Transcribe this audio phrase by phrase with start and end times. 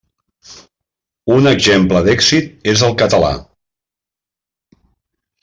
[1.35, 3.31] Un exemple d'èxit és el català.